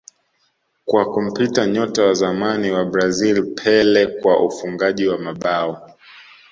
[0.85, 5.91] kwa kumpita nyota wa zamani wa Brazil Pele kwa ufungaji wa mabao